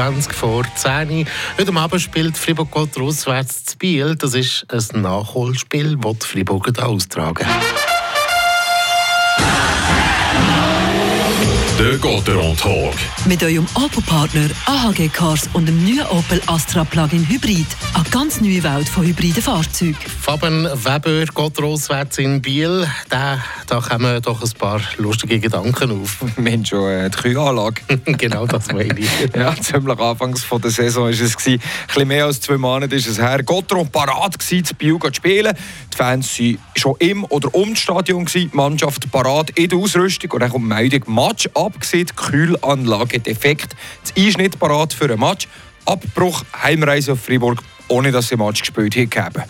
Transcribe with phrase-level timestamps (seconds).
[0.00, 1.26] 20 vor 10
[1.58, 4.16] Heute Abend spielt Fribourg auswärts zu Biel.
[4.16, 7.46] Das ist ein Nachholspiel, das die Friburger austragen.
[11.80, 12.94] Der Gotteron Talk.
[13.24, 17.64] Mit eurem Opel-Partner AHG Cars und dem neuen Opel Astra Plug-in Hybrid.
[17.94, 19.96] Eine ganz neue Welt von hybriden Fahrzeugen.
[20.20, 22.86] Fabian Weber geht auswärts in Biel.
[23.08, 26.22] Da, da kommen doch ein paar lustige Gedanken auf.
[26.36, 27.80] Mensch, schon äh, die Kühlanlage.
[28.04, 29.08] genau das meine ich.
[29.34, 31.34] ja, ziemlich anfangs von der Saison war es.
[31.34, 31.62] Gewesen.
[31.62, 33.42] Ein bisschen mehr als zwei Monate ist es her.
[33.42, 35.56] Gotteron parat gewesen, zu Biel zu spielen.
[35.90, 38.26] Die Fans waren schon im oder um das Stadion.
[38.26, 38.50] Gewesen.
[38.50, 40.30] Die Mannschaft parat in der Ausrüstung.
[40.32, 43.76] Und dann kommt die Meldung, Match ab abgesehen, Kühlanlage defekt.
[44.02, 45.48] Das Einschnitt parat für einen Match.
[45.86, 49.42] Abbruch, Heimreise auf Freiburg, ohne dass sie Match gespielt haben.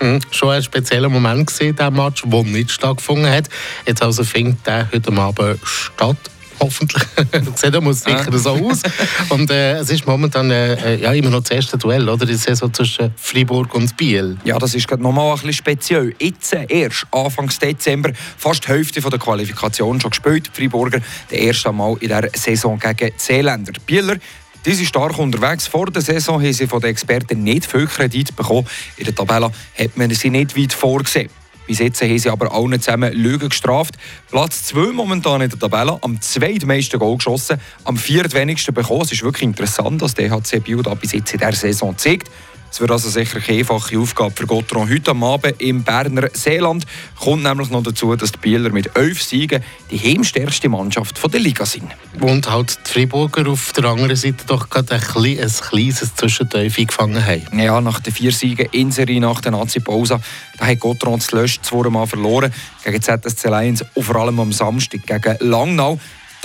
[0.00, 0.20] Mhm.
[0.30, 3.48] Schon ein spezieller Moment gesehen, der Match, der nicht stattgefunden hat.
[3.86, 6.16] Jetzt also findet der heute Abend statt
[6.60, 7.02] hoffentlich.
[7.54, 8.82] Sieht muss sicher so aus.
[9.28, 12.26] Und äh, es ist momentan äh, ja, immer noch das erste Duell, oder?
[12.26, 14.36] Die Saison zwischen Freiburg und Biel.
[14.44, 16.14] Ja, das ist nochmal ein bisschen speziell.
[16.18, 20.50] Jetzt erst, Anfang Dezember, fast die Hälfte von der Qualifikation schon gespielt.
[20.52, 23.72] Die Freiburger, der erste Mal in der Saison gegen die Seeländer.
[23.72, 24.16] Die Bieler,
[24.64, 25.66] die sind stark unterwegs.
[25.66, 28.66] Vor der Saison haben sie von den Experten nicht viel Kredit bekommen.
[28.96, 31.30] In der Tabelle hat man sie nicht weit vorgesehen.
[31.68, 33.96] Bis jetzt haben sie aber allen zusammen Lügen gestraft.
[34.30, 39.02] Platz 2 momentan in der Tabelle, am zweitmeisten Goal geschossen, am viertwenigsten bekommen.
[39.02, 42.30] Es ist wirklich interessant, dass der HC Biel da bis jetzt in dieser Saison zeigt.
[42.70, 44.88] Es wird also sicher eine einfache Aufgabe für Gottron.
[44.88, 46.86] Heute am Abend im Berner Seeland
[47.18, 51.64] kommt nämlich noch dazu, dass die Bieler mit elf Siegen die heimstärkste Mannschaft der Liga
[51.64, 51.90] sind.
[52.20, 56.86] Und halt die Freiburger auf der anderen Seite doch gerade ein, klein, ein kleines Zwischenteufel
[56.86, 57.58] gefangen haben.
[57.58, 60.20] Ja, nach den vier Siegen in Serie nach der Nazi-Pause
[60.60, 62.52] hat Gottron das Lösch zweimal verloren.
[62.84, 65.98] Gegen ZSC Lions und vor allem am Samstag gegen Langnau.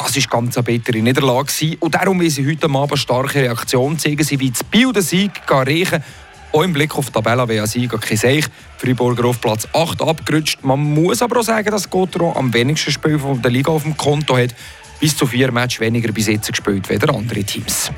[0.04, 1.78] Das war ganz eine bittere Niederlage.
[1.80, 4.24] Und darum will sie heute Abend starke Reaktion zeigen.
[4.24, 6.04] Sie will das Bild Sieg reichen.
[6.52, 8.46] Auch im Blick auf die Tabelle wäre Sieg kein Seich.
[8.78, 10.64] Freiburger auf Platz 8 abgerutscht.
[10.64, 13.98] Man muss aber auch sagen, dass Gotro am wenigsten Spiel von der Liga auf dem
[13.98, 14.54] Konto hat.
[15.00, 17.92] Bis zu vier Matches weniger bis jetzt gespielt als andere Teams.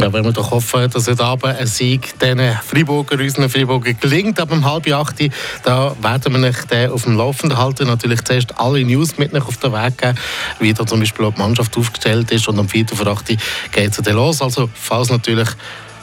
[0.00, 4.38] Ja, wenn wir doch hoffen, dass heute Abend ein Sieg den Freiburger, unseren Freiburger gelingt,
[4.38, 5.16] ab um halb acht,
[5.64, 7.88] da werden wir euch auf dem Laufenden halten.
[7.88, 10.18] Natürlich zuerst alle News mit auf den Weg geben,
[10.60, 12.86] wie da zum Beispiel auch die Mannschaft aufgestellt ist und am 4.
[12.88, 14.40] vor 8 geht es dann los.
[14.40, 15.48] Also falls natürlich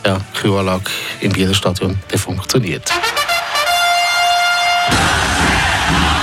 [0.06, 0.92] ja, die Kühlanlage
[1.22, 2.92] im Bieler Stadion funktioniert.